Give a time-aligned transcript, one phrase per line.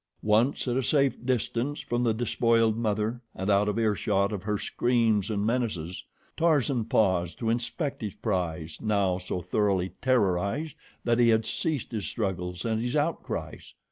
[0.23, 4.57] Once at a safe distance from the despoiled mother and out of earshot of her
[4.57, 6.03] screams and menaces,
[6.35, 12.07] Tarzan paused to inspect his prize, now so thoroughly terrorized that he had ceased his
[12.07, 13.75] struggles and his outcries.